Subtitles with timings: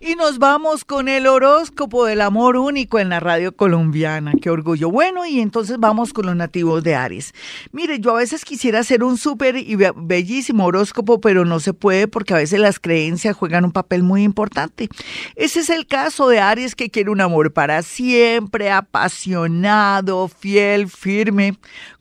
[0.00, 4.32] Y nos vamos con el horóscopo del amor único en la radio colombiana.
[4.40, 4.92] Qué orgullo.
[4.92, 7.34] Bueno, y entonces vamos con los nativos de Aries.
[7.72, 11.72] Mire, yo a veces quisiera hacer un súper y be- bellísimo horóscopo, pero no se
[11.74, 14.88] puede porque a veces las creencias juegan un papel muy importante.
[15.34, 21.58] Ese es el caso de Aries que quiere un amor para siempre, apasionado, fiel, firme,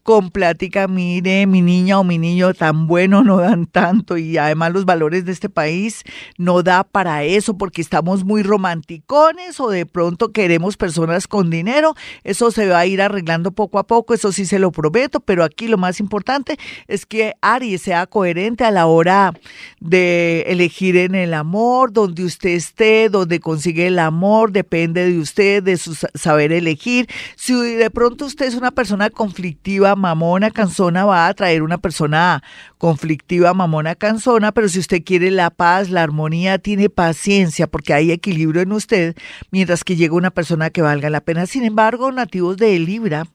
[0.07, 4.71] con plática, mire, mi niña o mi niño tan bueno no dan tanto y además
[4.71, 6.03] los valores de este país
[6.37, 11.93] no da para eso porque estamos muy romanticones o de pronto queremos personas con dinero,
[12.23, 15.43] eso se va a ir arreglando poco a poco, eso sí se lo prometo, pero
[15.43, 19.33] aquí lo más importante es que Aries sea coherente a la hora
[19.81, 25.63] de elegir en el amor, donde usted esté, donde consigue el amor, depende de usted,
[25.63, 27.09] de su sa- saber elegir.
[27.35, 32.43] Si de pronto usted es una persona conflictiva, mamona, cansona, va a atraer una persona
[32.77, 38.11] conflictiva, mamona, cansona, pero si usted quiere la paz, la armonía, tiene paciencia porque hay
[38.11, 39.15] equilibrio en usted,
[39.51, 41.45] mientras que llega una persona que valga la pena.
[41.45, 43.27] Sin embargo, nativos de Libra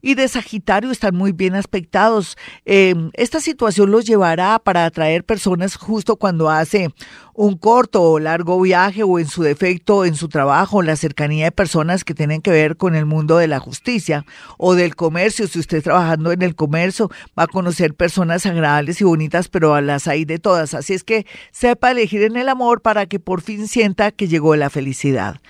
[0.00, 2.36] y de Sagitario están muy bien aspectados.
[2.64, 6.90] Eh, esta situación los llevará para atraer personas justo cuando hace
[7.34, 11.52] un corto o largo viaje o en su defecto en su trabajo, la cercanía de
[11.52, 14.24] personas que tienen que ver con el mundo de la justicia
[14.58, 15.46] o del comercio.
[15.48, 19.80] Si usted trabajando en el comercio va a conocer personas agradables y bonitas, pero a
[19.80, 20.74] las hay de todas.
[20.74, 24.56] Así es que sepa elegir en el amor para que por fin sienta que llegó
[24.56, 25.40] la felicidad.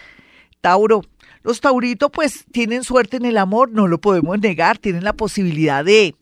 [0.61, 1.03] Tauro.
[1.45, 5.85] Los tauritos pues tienen suerte en el amor, no lo podemos negar, tienen la posibilidad
[5.85, 6.15] de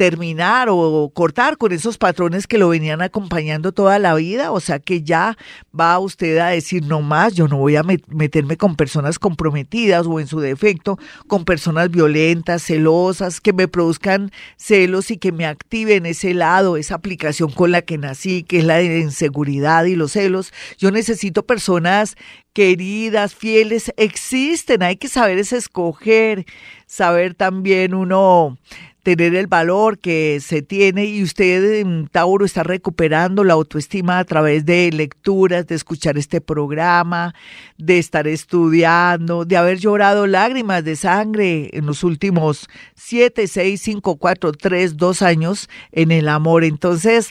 [0.00, 4.78] terminar o cortar con esos patrones que lo venían acompañando toda la vida, o sea
[4.78, 5.36] que ya
[5.78, 10.06] va usted a decir no más, yo no voy a met- meterme con personas comprometidas
[10.06, 15.44] o en su defecto con personas violentas, celosas, que me produzcan celos y que me
[15.44, 19.96] activen ese lado, esa aplicación con la que nací, que es la de inseguridad y
[19.96, 20.50] los celos.
[20.78, 22.16] Yo necesito personas
[22.54, 26.46] queridas, fieles, existen, hay que saber es escoger,
[26.86, 28.56] saber también uno
[29.02, 34.24] tener el valor que se tiene y usted en Tauro está recuperando la autoestima a
[34.24, 37.34] través de lecturas, de escuchar este programa,
[37.78, 44.16] de estar estudiando, de haber llorado lágrimas de sangre en los últimos siete, seis, cinco,
[44.16, 46.64] cuatro, tres, dos años en el amor.
[46.64, 47.30] Entonces,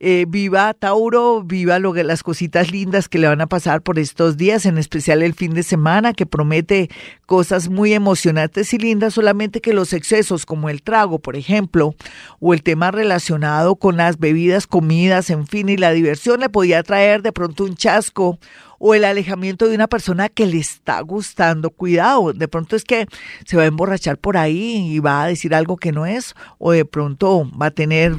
[0.00, 3.98] eh, viva Tauro, viva lo que, las cositas lindas que le van a pasar por
[3.98, 6.90] estos días, en especial el fin de semana que promete
[7.26, 11.94] cosas muy emocionantes y lindas, solamente que los excesos como el por ejemplo,
[12.40, 16.82] o el tema relacionado con las bebidas, comidas, en fin, y la diversión le podía
[16.82, 18.38] traer de pronto un chasco
[18.84, 21.70] o el alejamiento de una persona que le está gustando.
[21.70, 23.06] Cuidado, de pronto es que
[23.46, 26.72] se va a emborrachar por ahí y va a decir algo que no es, o
[26.72, 28.16] de pronto va a tener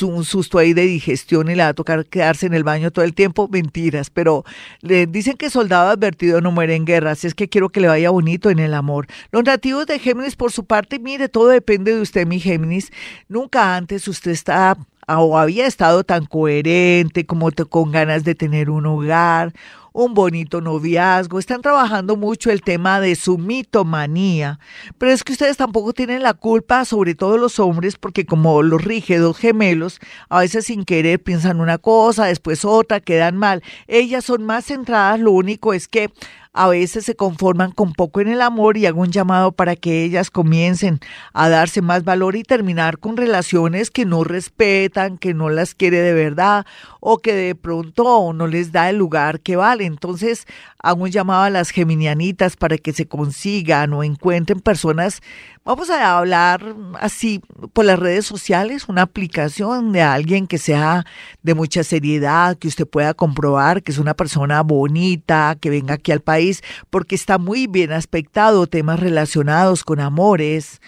[0.00, 3.04] un susto ahí de digestión y le va a tocar quedarse en el baño todo
[3.04, 3.46] el tiempo.
[3.52, 4.44] Mentiras, pero
[4.80, 7.88] le dicen que soldado advertido no muere en guerra, así es que quiero que le
[7.88, 9.08] vaya bonito en el amor.
[9.32, 12.90] Los nativos de Géminis, por su parte, mire, todo depende de usted, mi Géminis.
[13.28, 14.78] Nunca antes usted está
[15.08, 19.52] o había estado tan coherente, como te- con ganas de tener un hogar,
[19.96, 24.60] un bonito noviazgo, están trabajando mucho el tema de su mitomanía,
[24.98, 28.84] pero es que ustedes tampoco tienen la culpa, sobre todo los hombres, porque como los
[28.84, 29.98] rígidos gemelos,
[30.28, 33.62] a veces sin querer piensan una cosa, después otra, quedan mal.
[33.86, 36.10] Ellas son más centradas, lo único es que
[36.56, 40.04] a veces se conforman con poco en el amor y hago un llamado para que
[40.04, 41.00] ellas comiencen
[41.34, 46.00] a darse más valor y terminar con relaciones que no respetan, que no las quiere
[46.00, 46.64] de verdad
[47.00, 49.84] o que de pronto no les da el lugar que vale.
[49.84, 50.46] Entonces
[50.78, 55.20] hago un llamado a las geminianitas para que se consigan o encuentren personas.
[55.64, 57.42] Vamos a hablar así
[57.72, 61.04] por las redes sociales, una aplicación de alguien que sea
[61.42, 66.12] de mucha seriedad, que usted pueda comprobar que es una persona bonita, que venga aquí
[66.12, 66.45] al país,
[66.90, 70.80] porque está muy bien aspectado, temas relacionados con amores,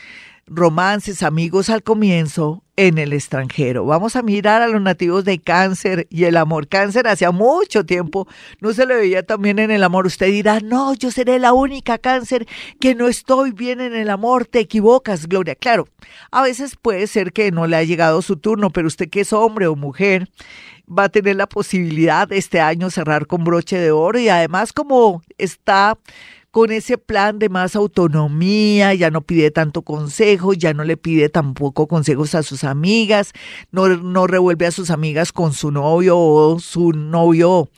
[0.49, 3.85] romances, amigos al comienzo en el extranjero.
[3.85, 6.69] Vamos a mirar a los nativos de cáncer y el amor.
[6.69, 8.29] Cáncer hacía mucho tiempo
[8.61, 10.07] no se le veía también en el amor.
[10.07, 12.47] Usted dirá, no, yo seré la única cáncer
[12.81, 14.47] que no estoy bien en el amor.
[14.47, 15.57] Te equivocas, Gloria.
[15.57, 15.89] Claro,
[16.31, 19.33] a veces puede ser que no le ha llegado su turno, pero usted que es
[19.33, 20.29] hombre o mujer
[20.88, 24.73] va a tener la posibilidad de este año cerrar con broche de oro y además
[24.73, 25.99] como está
[26.50, 31.29] con ese plan de más autonomía, ya no pide tanto consejo, ya no le pide
[31.29, 33.32] tampoco consejos a sus amigas,
[33.70, 37.69] no, no revuelve a sus amigas con su novio o su novio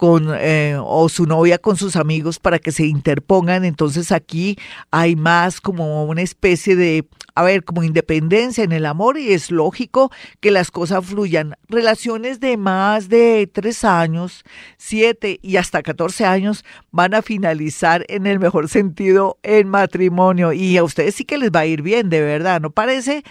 [0.00, 3.66] con eh, o su novia con sus amigos para que se interpongan.
[3.66, 4.56] Entonces aquí
[4.90, 7.04] hay más como una especie de,
[7.34, 10.10] a ver, como independencia en el amor y es lógico
[10.40, 11.54] que las cosas fluyan.
[11.68, 14.42] Relaciones de más de tres años,
[14.78, 20.78] siete y hasta catorce años van a finalizar en el mejor sentido en matrimonio y
[20.78, 23.22] a ustedes sí que les va a ir bien, de verdad, ¿no parece?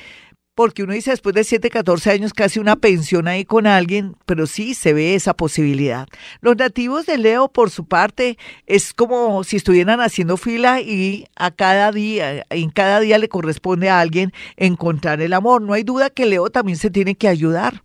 [0.59, 4.45] Porque uno dice después de 7, 14 años casi una pensión ahí con alguien, pero
[4.45, 6.06] sí se ve esa posibilidad.
[6.41, 11.51] Los nativos de Leo, por su parte, es como si estuvieran haciendo fila y a
[11.51, 15.61] cada día, en cada día le corresponde a alguien encontrar el amor.
[15.61, 17.81] No hay duda que Leo también se tiene que ayudar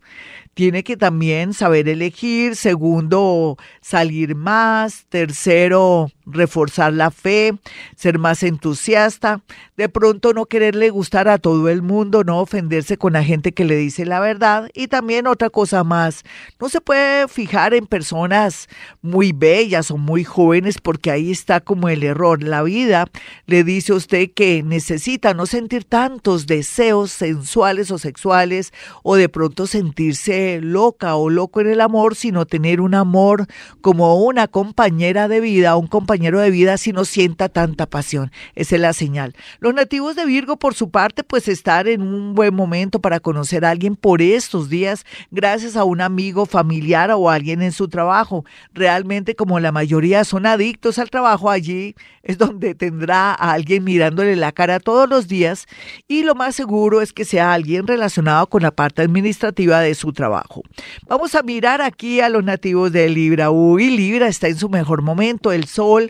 [0.54, 7.54] tiene que también saber elegir, segundo, salir más, tercero, reforzar la fe,
[7.96, 9.42] ser más entusiasta,
[9.76, 13.64] de pronto no quererle gustar a todo el mundo, no ofenderse con la gente que
[13.64, 16.22] le dice la verdad y también otra cosa más,
[16.60, 18.68] no se puede fijar en personas
[19.02, 22.42] muy bellas o muy jóvenes porque ahí está como el error.
[22.42, 23.06] La vida
[23.46, 28.72] le dice a usted que necesita no sentir tantos deseos sensuales o sexuales
[29.02, 33.46] o de pronto sentirse loca o loco en el amor, sino tener un amor
[33.80, 38.30] como una compañera de vida, un compañero compañero de vida si no sienta tanta pasión.
[38.54, 39.34] Esa es la señal.
[39.58, 43.64] Los nativos de Virgo, por su parte, pues estar en un buen momento para conocer
[43.64, 48.44] a alguien por estos días, gracias a un amigo familiar o alguien en su trabajo.
[48.72, 54.36] Realmente, como la mayoría son adictos al trabajo, allí es donde tendrá a alguien mirándole
[54.36, 55.66] la cara todos los días
[56.08, 60.12] y lo más seguro es que sea alguien relacionado con la parte administrativa de su
[60.12, 60.62] trabajo.
[61.06, 63.50] Vamos a mirar aquí a los nativos de Libra.
[63.50, 66.03] Uy, Libra está en su mejor momento, el sol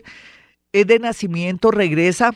[0.71, 2.35] es de nacimiento, regresa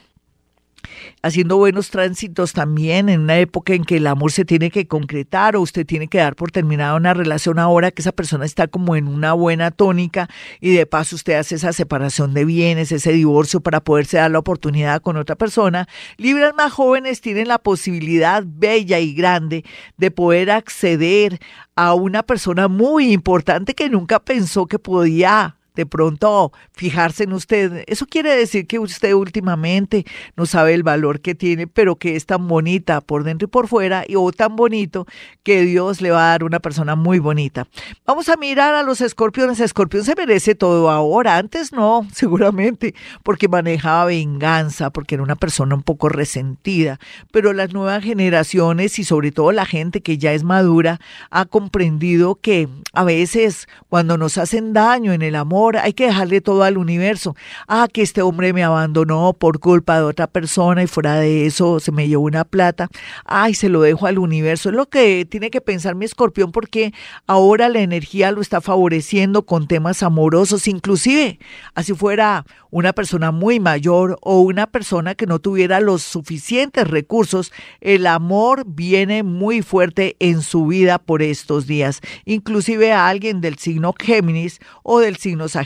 [1.22, 5.56] haciendo buenos tránsitos también en una época en que el amor se tiene que concretar
[5.56, 8.96] o usted tiene que dar por terminada una relación ahora que esa persona está como
[8.96, 10.30] en una buena tónica
[10.60, 14.40] y de paso usted hace esa separación de bienes, ese divorcio para poderse dar la
[14.40, 15.88] oportunidad con otra persona.
[16.18, 19.66] Libras más jóvenes tienen la posibilidad bella y grande
[19.98, 21.40] de poder acceder
[21.76, 27.86] a una persona muy importante que nunca pensó que podía de pronto fijarse en usted.
[27.88, 30.06] Eso quiere decir que usted últimamente
[30.36, 33.70] no sabe el valor que tiene, pero que es tan bonita por dentro y por
[33.70, 35.08] fuera, y o tan bonito
[35.42, 37.66] que Dios le va a dar una persona muy bonita.
[38.06, 39.62] Vamos a mirar a los escorpiones.
[39.62, 42.94] Escorpión se merece todo ahora, antes no, seguramente,
[43.24, 47.00] porque manejaba venganza, porque era una persona un poco resentida,
[47.32, 51.00] pero las nuevas generaciones y sobre todo la gente que ya es madura
[51.30, 56.42] ha comprendido que a veces cuando nos hacen daño en el amor, hay que dejarle
[56.42, 57.36] todo al universo.
[57.68, 61.80] Ah, que este hombre me abandonó por culpa de otra persona y fuera de eso
[61.80, 62.90] se me llevó una plata.
[63.26, 64.70] Ay, se lo dejo al universo.
[64.70, 66.94] Es lo que tiene que pensar mi escorpión porque
[67.28, 71.40] ahora la energía lo está favoreciendo con temas amorosos, inclusive
[71.76, 77.52] así fuera una persona muy mayor o una persona que no tuviera los suficientes recursos,
[77.82, 83.58] el amor viene muy fuerte en su vida por estos días, inclusive a alguien del
[83.58, 85.59] signo Géminis o del signo Sagitario.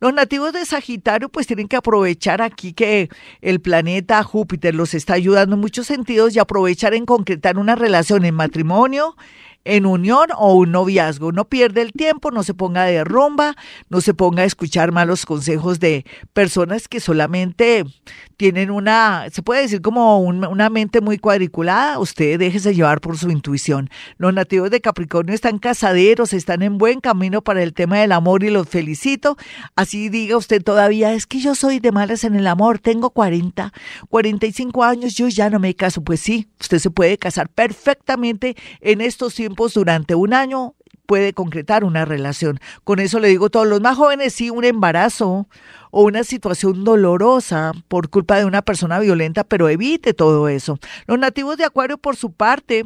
[0.00, 3.08] Los nativos de Sagitario pues tienen que aprovechar aquí que
[3.40, 8.24] el planeta Júpiter los está ayudando en muchos sentidos y aprovechar en concretar una relación
[8.24, 9.16] en matrimonio,
[9.68, 11.30] en unión o un noviazgo.
[11.30, 13.54] No pierde el tiempo, no se ponga de rumba,
[13.90, 17.84] no se ponga a escuchar malos consejos de personas que solamente
[18.38, 21.98] tienen una, se puede decir como una mente muy cuadriculada.
[21.98, 23.90] Usted déjese llevar por su intuición.
[24.16, 28.44] Los nativos de Capricornio están casaderos, están en buen camino para el tema del amor
[28.44, 29.36] y los felicito.
[29.76, 33.72] Así diga usted todavía, es que yo soy de malas en el amor, tengo 40,
[34.08, 36.02] 45 años, yo ya no me caso.
[36.02, 40.74] Pues sí, usted se puede casar perfectamente en estos tiempos durante un año
[41.06, 42.60] puede concretar una relación.
[42.84, 45.48] Con eso le digo a todos los más jóvenes, sí, un embarazo
[45.90, 50.78] o una situación dolorosa por culpa de una persona violenta, pero evite todo eso.
[51.06, 52.84] Los nativos de Acuario, por su parte,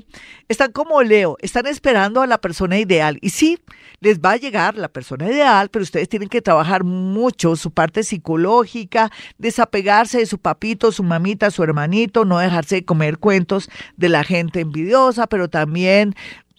[0.49, 3.19] están como Leo, están esperando a la persona ideal.
[3.23, 3.59] Y sí,
[4.01, 8.03] les va a llegar la persona ideal, pero ustedes tienen que trabajar mucho su parte
[8.03, 14.09] psicológica, desapegarse de su papito, su mamita, su hermanito, no dejarse de comer cuentos de
[14.09, 16.15] la gente envidiosa, pero también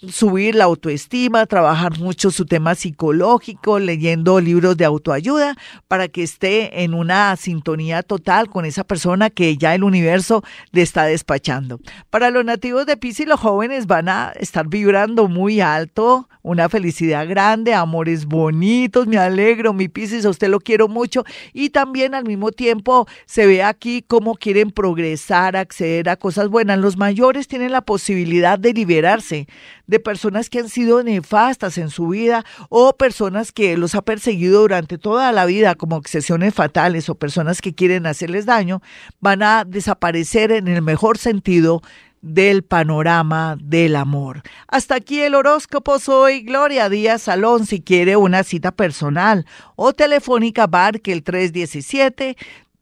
[0.10, 5.56] subir la autoestima, trabajar mucho su tema psicológico, leyendo libros de autoayuda
[5.88, 10.82] para que esté en una sintonía total con esa persona que ya el universo le
[10.82, 11.80] está despachando.
[12.10, 17.28] Para los nativos de Pisces, los jóvenes van a estar vibrando muy alto, una felicidad
[17.28, 22.26] grande, amores bonitos, me alegro, mi Pisces, a usted lo quiero mucho y también al
[22.26, 26.80] mismo tiempo se ve aquí cómo quieren progresar, acceder a cosas buenas.
[26.80, 29.48] Los mayores tienen la posibilidad de liberarse
[29.94, 34.62] de personas que han sido nefastas en su vida o personas que los ha perseguido
[34.62, 38.82] durante toda la vida como obsesiones fatales o personas que quieren hacerles daño,
[39.20, 41.84] van a desaparecer en el mejor sentido
[42.24, 44.42] del panorama del amor.
[44.68, 46.00] Hasta aquí el horóscopo.
[46.00, 47.68] Soy Gloria Díaz Salón.
[47.68, 49.46] Si quiere una cita personal
[49.76, 52.36] o telefónica, barque el 317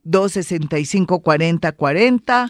[0.04, 2.50] 265 4040